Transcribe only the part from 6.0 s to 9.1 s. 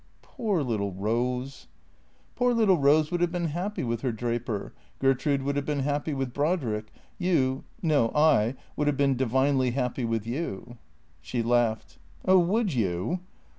with Brodrick; you— no, I, would have